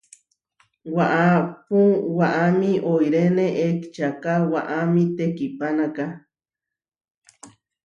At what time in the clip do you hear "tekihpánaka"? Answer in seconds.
5.17-6.05